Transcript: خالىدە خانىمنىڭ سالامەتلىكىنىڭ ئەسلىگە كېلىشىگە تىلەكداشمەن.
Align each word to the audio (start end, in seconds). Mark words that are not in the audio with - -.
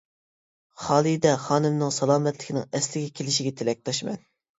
خالىدە 0.85 1.33
خانىمنىڭ 1.43 1.91
سالامەتلىكىنىڭ 1.97 2.65
ئەسلىگە 2.79 3.13
كېلىشىگە 3.21 3.53
تىلەكداشمەن. 3.61 4.19